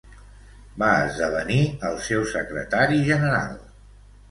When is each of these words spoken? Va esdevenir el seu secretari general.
Va 0.83 0.87
esdevenir 1.01 1.59
el 1.91 2.01
seu 2.07 2.25
secretari 2.33 3.01
general. 3.13 3.57